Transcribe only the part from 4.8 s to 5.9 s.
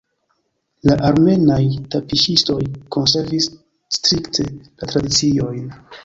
tradiciojn.